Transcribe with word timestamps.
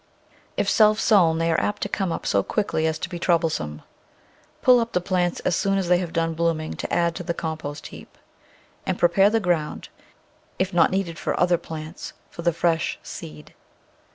If 0.57 0.67
self 0.67 0.99
sown 0.99 1.37
they 1.37 1.51
are 1.51 1.59
apt 1.61 1.83
to 1.83 1.87
come 1.87 2.11
up 2.11 2.25
so 2.25 2.41
quickly 2.41 2.87
as 2.87 2.97
to 2.97 3.07
be 3.07 3.19
trouble 3.19 3.51
some* 3.51 3.83
Pull 4.63 4.79
up 4.79 4.93
the 4.93 4.99
plants 4.99 5.41
as 5.41 5.55
soon 5.55 5.77
as 5.77 5.89
they 5.89 5.99
have 5.99 6.11
done 6.11 6.33
blooming 6.33 6.73
to 6.73 6.91
add 6.91 7.13
to 7.17 7.23
the 7.23 7.35
compost 7.35 7.85
heap, 7.93 8.17
and 8.83 8.97
prepare 8.97 9.29
Digitized 9.29 9.31
by 9.33 9.37
Google 9.37 9.43
Tea] 9.43 9.53
Annuals 9.53 9.77
from 9.77 9.77
fteeU 9.77 9.77
"9 9.77 9.77
the 9.77 9.83
ground, 9.83 9.89
if 10.57 10.73
not 10.73 10.91
needed 10.97 11.19
for 11.19 11.39
other 11.39 11.57
plants, 11.59 12.13
for 12.31 12.41
the 12.41 12.51
fresh 12.53 12.99
seed. 13.03 13.53